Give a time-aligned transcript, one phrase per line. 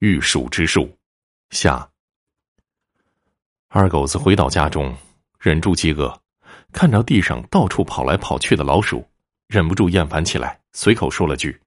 [0.00, 0.90] 御鼠之术
[1.50, 1.86] 下。
[3.68, 4.96] 二狗子回到家中，
[5.38, 6.10] 忍住饥饿，
[6.72, 9.06] 看着地上到处跑来跑去的老鼠，
[9.46, 11.60] 忍不住厌烦起来，随口说了句：“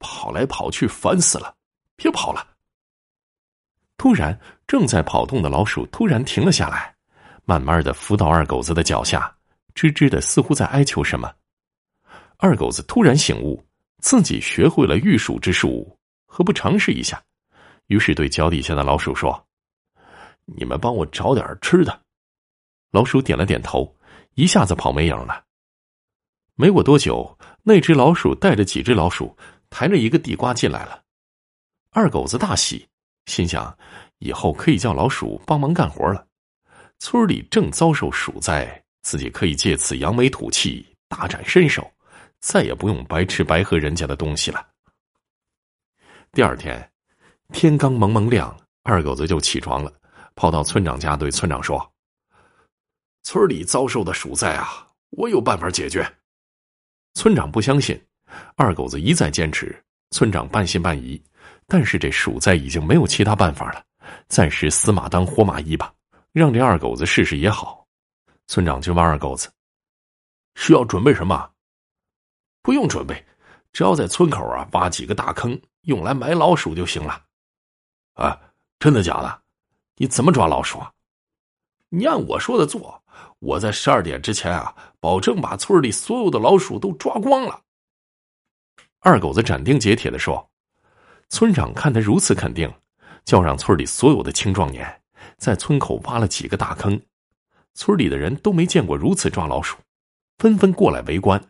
[0.00, 1.54] 跑来跑去，烦死了，
[1.96, 2.48] 别跑了。”
[3.98, 6.96] 突然，正在跑动的老鼠突然停了下来，
[7.44, 9.30] 慢慢的伏到二狗子的脚下，
[9.74, 11.30] 吱吱的，似乎在哀求什么。
[12.38, 13.62] 二狗子突然醒悟，
[13.98, 17.22] 自己学会了御鼠之术，何不尝试一下？
[17.86, 19.46] 于是对脚底下的老鼠说
[20.44, 22.02] ：“你们帮我找点吃的。”
[22.92, 23.96] 老鼠点了点头，
[24.34, 25.44] 一下子跑没影了。
[26.54, 29.36] 没过多久，那只老鼠带着几只老鼠，
[29.70, 31.02] 抬着一个地瓜进来了。
[31.90, 32.88] 二狗子大喜。
[33.26, 33.76] 心想，
[34.18, 36.26] 以后可以叫老鼠帮忙干活了。
[36.98, 41.90] 村里正遭受鼠灾，自己可以借此扬眉吐气，大展身手，
[42.40, 44.68] 再也不用白吃白喝人家的东西了。
[46.32, 46.92] 第二天，
[47.52, 49.92] 天刚蒙蒙亮，二狗子就起床了，
[50.34, 51.92] 跑到村长家对村长说
[53.22, 56.04] ：“村里遭受的鼠灾啊，我有办法解决。”
[57.14, 58.00] 村长不相信，
[58.56, 61.22] 二狗子一再坚持，村长半信半疑。
[61.66, 63.84] 但是这鼠灾已经没有其他办法了，
[64.28, 65.92] 暂时死马当活马医吧，
[66.32, 67.86] 让这二狗子试试也好。
[68.46, 69.50] 村长就问二狗子
[70.56, 71.50] ：“需要准备什么
[72.62, 73.24] ？”“不用准备，
[73.72, 77.22] 只要在村口啊挖几个大坑，用来埋老鼠就行了。
[78.14, 78.40] ”“啊，
[78.78, 79.42] 真的假的？
[79.96, 80.90] 你怎么抓老鼠？”“啊？
[81.90, 83.02] 你按我说的做，
[83.38, 87.60] 我在十二点之前啊，保证把村里所有的老鼠都抓光了。”
[89.00, 90.50] 二狗子斩钉截铁的说。
[91.30, 92.72] 村长看他如此肯定，
[93.24, 95.02] 叫让村里所有的青壮年
[95.36, 97.00] 在村口挖了几个大坑。
[97.74, 99.76] 村里的人都没见过如此抓老鼠，
[100.38, 101.42] 纷纷过来围观。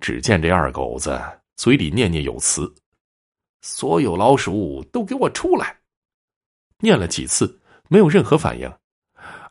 [0.00, 1.20] 只见这二狗子
[1.56, 2.72] 嘴里念念有词
[3.60, 5.76] ：“所有老鼠都给我出来！”
[6.80, 8.72] 念了几次，没有任何反应。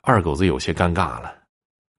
[0.01, 1.35] 二狗子有些尴尬了。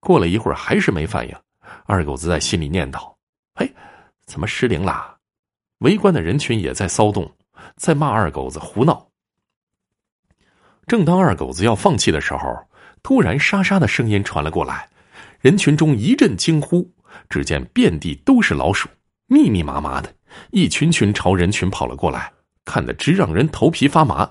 [0.00, 1.36] 过了一会儿，还是没反应。
[1.84, 3.14] 二狗子在心里念叨
[3.54, 3.70] ：“嘿，
[4.24, 5.16] 怎么失灵啦？”
[5.80, 7.30] 围观的人群也在骚动，
[7.76, 9.06] 在骂二狗子胡闹。
[10.86, 12.66] 正当二狗子要放弃的时候，
[13.02, 14.88] 突然沙沙的声音传了过来，
[15.40, 16.90] 人群中一阵惊呼。
[17.28, 18.88] 只见遍地都是老鼠，
[19.26, 20.14] 密密麻麻的，
[20.50, 22.32] 一群群朝人群跑了过来，
[22.64, 24.30] 看得直让人头皮发麻。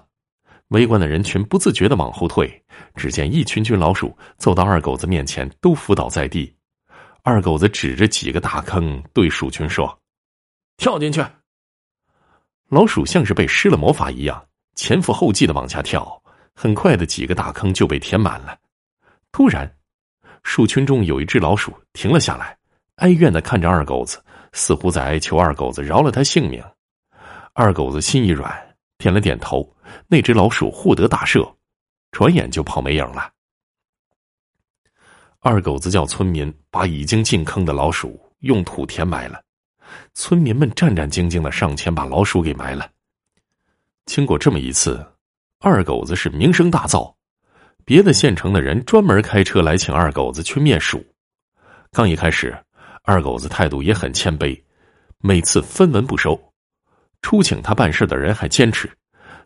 [0.69, 2.63] 围观的人群不自觉的往后退，
[2.95, 6.53] 只见一群群老鼠走到二狗子面前，都伏倒在地。
[7.23, 9.97] 二狗子指着几个大坑，对鼠群说
[10.77, 11.23] ：“跳进去。”
[12.69, 16.21] 老鼠像是被施了魔法一样，前赴后继的往下跳，
[16.53, 18.57] 很快的几个大坑就被填满了。
[19.31, 19.73] 突然，
[20.43, 22.57] 鼠群中有一只老鼠停了下来，
[22.95, 24.21] 哀怨的看着二狗子，
[24.53, 26.63] 似乎在哀求二狗子饶了他性命。
[27.53, 29.67] 二狗子心一软，点了点头，
[30.07, 31.51] 那只老鼠获得大赦，
[32.11, 33.31] 转眼就跑没影了。
[35.39, 39.41] 二狗子叫村民把已经进坑的老鼠用土填埋了。
[40.13, 42.89] 村民们战战兢兢的上前把老鼠给埋了。
[44.05, 45.05] 经过这么一次，
[45.59, 47.13] 二狗子是名声大噪，
[47.85, 51.03] 别的县城的人专门开车来请二狗子去灭鼠。
[51.91, 52.57] 刚一开始，
[53.07, 54.61] 二狗子态度也很谦卑，
[55.19, 56.37] 每次分文不收。
[57.21, 58.91] 出请他办事的人还坚持，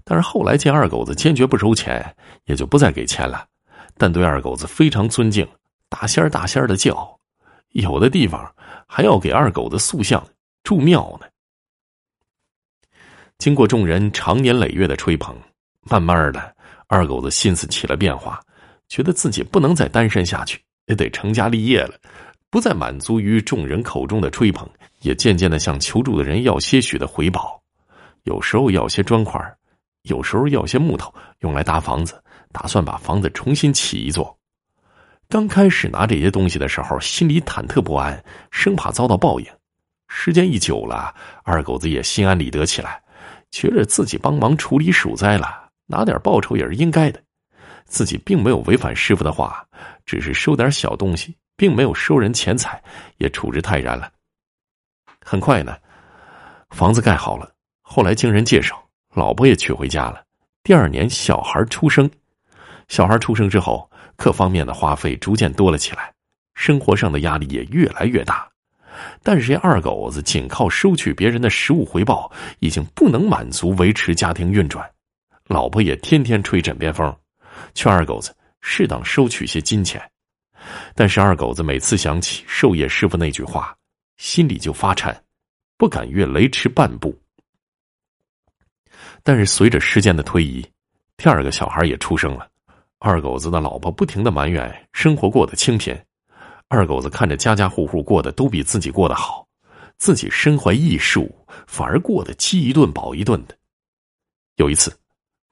[0.04, 2.04] 但是后来见二狗子坚决不收钱，
[2.46, 3.46] 也就不再给钱了。
[4.00, 5.48] 但对二狗子非常尊敬，
[5.90, 7.16] 大仙儿大仙儿的叫，
[7.74, 8.52] 有的地方。
[8.88, 10.28] 还要给二狗子塑像、
[10.64, 11.28] 住庙呢。
[13.38, 15.38] 经过众人长年累月的吹捧，
[15.82, 16.56] 慢慢的，
[16.88, 18.42] 二狗子心思起了变化，
[18.90, 21.94] 觉得自己不能再单身下去，也得成家立业了，
[22.52, 24.70] 不再满足于众人口中的吹捧，
[25.00, 27.60] 也渐渐的向求助的人要些许的回报，
[28.24, 29.42] 有时候要些砖块，
[30.04, 34.38] 有时候要些木头，用来搭房子，打算把房子重新起一座。
[35.30, 39.48] 刚开始拿这些东西的时候，心里忐忑不安，生怕遭到报应。
[40.10, 43.02] 时间一久了，二狗子也心安理得起来，
[43.50, 47.24] 觉着自己帮忙处理鼠灾了，拿点报酬也是应该的。
[47.86, 49.66] 自己并没有违反师傅的话，
[50.06, 52.81] 只是收点小东西，并没有收人钱财，
[53.17, 54.11] 也处之泰然了。
[55.23, 55.78] 很快呢，
[56.72, 57.52] 房子盖好了。
[57.84, 60.23] 后来经人介绍，老婆也娶回家了。
[60.63, 62.09] 第二年，小孩出生。
[62.87, 63.87] 小孩出生之后。
[64.17, 66.13] 各方面的花费逐渐多了起来，
[66.53, 68.47] 生活上的压力也越来越大。
[69.23, 74.87] 但是这二狗子仅靠收取别人的食物回报，已经不能满足维持家庭运转。
[75.47, 77.16] 老婆也天天吹枕边风，
[77.73, 80.10] 劝二狗子适当收取些金钱。
[80.96, 83.75] 但是二狗子每次想起寿业师傅那句话，
[84.17, 85.23] 心里就发颤，
[85.78, 87.17] 不敢越雷池半步。
[89.23, 90.66] 但是随着时间的推移，
[91.17, 92.47] 第二个小孩也出生了。
[92.99, 95.99] 二狗子的老婆不停的埋怨生活过得清贫，
[96.67, 99.47] 二狗子看着家家户户过得都比自己过得好，
[99.97, 101.34] 自己身怀异术，
[101.66, 103.58] 反而过得饥一顿饱一顿的。
[104.58, 104.96] 有一次，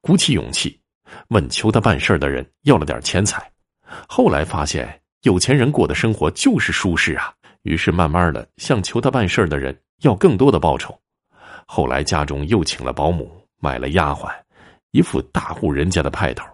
[0.01, 0.79] 鼓起勇气
[1.29, 3.51] 问求他办事的人要了点钱财，
[4.07, 7.33] 后来发现有钱人过的生活就是舒适啊，
[7.63, 10.97] 于是慢慢的向求他办事的人要更多的报酬。
[11.65, 13.29] 后来家中又请了保姆，
[13.59, 14.31] 买了丫鬟，
[14.91, 16.45] 一副大户人家的派头。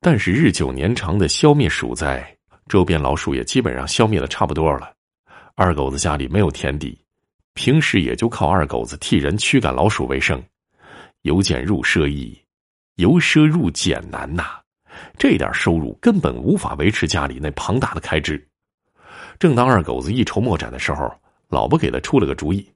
[0.00, 2.36] 但是日久年长的消灭鼠灾，
[2.68, 4.92] 周边老鼠也基本上消灭的差不多了。
[5.54, 7.00] 二狗子家里没有田地，
[7.54, 10.42] 平时也就靠二狗子替人驱赶老鼠为生。
[11.22, 12.36] 由俭入奢易，
[12.96, 14.60] 由奢入俭难呐。
[15.16, 18.44] 这点收入根本无法维持家里那庞大的开支。
[19.38, 21.12] 正当二狗子一筹莫展的时候，
[21.48, 22.68] 老婆给他出了个主意。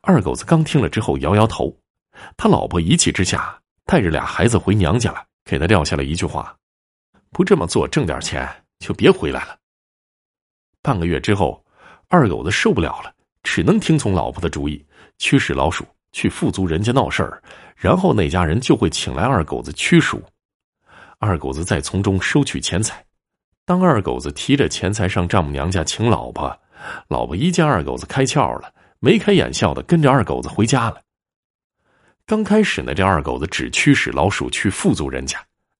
[0.00, 1.76] 二狗子刚听了之后摇摇头，
[2.36, 5.24] 他老婆一气之下带着俩孩子回娘家了。
[5.44, 6.56] 给他撂下了一句话
[7.30, 8.48] ：“不这么做，挣点钱
[8.78, 9.58] 就别回来了。”
[10.80, 11.64] 半个月之后，
[12.06, 13.12] 二狗子受不了了，
[13.42, 14.86] 只能听从老婆的主意，
[15.18, 17.42] 驱使老鼠去富足人家闹事儿，
[17.74, 20.22] 然后那家人就会请来二狗子驱鼠，
[21.24, 23.00] 二狗子再从中收取钱财。
[23.64, 26.52] 当二狗子提着钱财上丈母娘家请老婆，
[27.06, 31.00] 老婆一见二狗子开窍了，眉开眼笑的跟着二狗子回家了。
[32.26, 35.38] 刚开始呢，这二狗子只驱使老鼠去富足人家，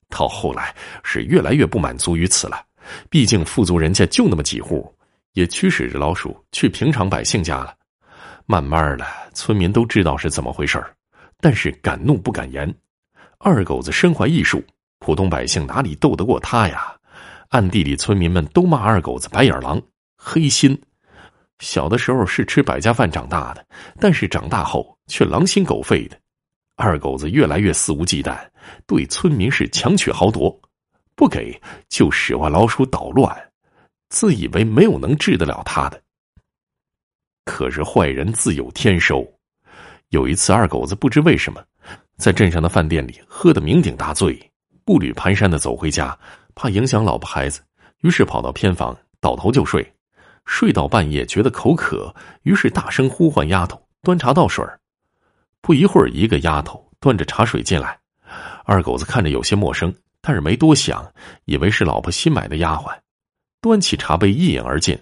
[0.09, 0.73] 到后来
[1.03, 2.65] 是越来越不满足于此了。
[3.11, 4.95] 毕竟富足人家就那么几户，
[5.33, 7.75] 也驱使着老鼠去平常百姓家了。
[8.47, 9.05] 慢慢的，
[9.35, 10.81] 村民都知道是怎么回事
[11.41, 12.73] 但是敢怒不敢言。
[13.38, 14.62] 二狗子身怀异术，
[15.02, 16.94] 普通百姓哪里斗得过他呀？
[17.49, 19.82] 暗地里，村民们都骂二狗子白眼狼、
[20.16, 20.81] 黑心。
[21.58, 23.66] 小的时候是吃百家饭长大的，
[23.99, 26.16] 但是长大后却狼心狗肺的。
[26.76, 28.38] 二狗子越来越肆无忌惮，
[28.87, 30.56] 对村民是强取豪夺，
[31.16, 33.37] 不给就使唤老鼠捣乱，
[34.08, 36.00] 自以为没有能治得了他的。
[37.44, 39.26] 可是坏人自有天收，
[40.10, 41.60] 有一次二狗子不知为什么，
[42.16, 44.51] 在镇上的饭店里喝得酩酊大醉，
[44.84, 46.19] 步履蹒跚的走回家，
[46.55, 47.61] 怕影响老婆孩子，
[48.00, 49.93] 于是跑到偏房倒头就睡，
[50.44, 54.64] 睡到半夜觉得口渴，于是大声呼唤丫头端茶倒水
[55.61, 57.99] 不一会儿，一个丫头端着茶水进来，
[58.64, 61.12] 二狗子看着有些陌生，但是没多想，
[61.44, 62.99] 以为是老婆新买的丫鬟，
[63.61, 64.99] 端起茶杯一饮而尽。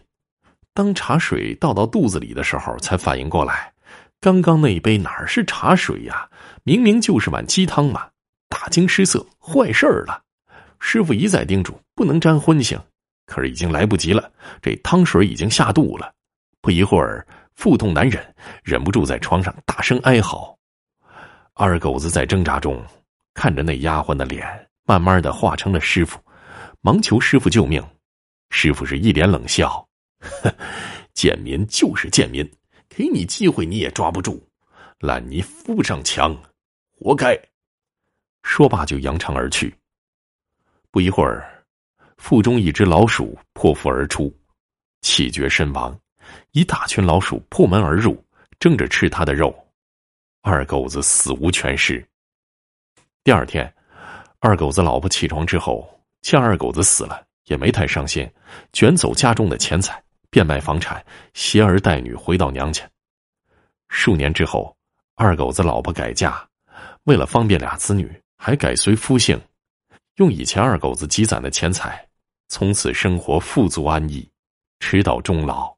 [0.75, 3.73] 当茶水倒到肚子里的时候，才反应过来，
[4.21, 6.29] 刚刚那一杯哪是茶水呀？
[6.63, 8.10] 明明就是碗鸡汤嘛！
[8.51, 10.23] 大惊失色，坏事儿了！
[10.79, 12.79] 师傅一再叮嘱不能沾荤腥，
[13.25, 14.31] 可是已经来不及了，
[14.61, 16.13] 这汤水已经下肚了。
[16.61, 17.27] 不一会儿。
[17.57, 20.57] 腹痛难忍，忍不住在床上大声哀嚎。
[21.53, 22.83] 二狗子在挣扎中，
[23.35, 24.47] 看着那丫鬟的脸，
[24.85, 26.19] 慢慢的化成了师傅，
[26.81, 27.87] 忙求师傅救命。
[28.49, 29.87] 师傅是一脸冷笑
[31.13, 32.51] ：“贱民就是贱民，
[32.89, 34.43] 给你机会你也抓不住，
[35.01, 36.35] 烂泥扶不上墙，
[36.91, 37.39] 活该。”
[38.43, 39.75] 说罢就扬长而去。
[40.91, 41.65] 不一会儿，
[42.17, 44.35] 腹中一只老鼠破腹而出，
[45.01, 45.99] 气绝身亡。
[46.53, 48.23] 一大群老鼠破门而入，
[48.59, 49.55] 争着吃他的肉，
[50.43, 52.05] 二狗子死无全尸。
[53.25, 53.73] 第二天，
[54.39, 55.89] 二狗子老婆起床之后，
[56.23, 58.29] 见二狗子死了，也没太伤心，
[58.73, 62.89] 卷走家中的钱财，变卖房产，携儿带女回到娘家。
[63.89, 64.77] 数年之后，
[65.17, 66.49] 二狗子老婆改嫁，
[67.05, 68.09] 为了方便俩子女，
[68.43, 69.39] 还改随夫姓，
[70.17, 72.09] 用以前二狗子积攒的钱财，
[72.49, 74.27] 从此生活富足安逸，
[74.79, 75.77] 直到终老。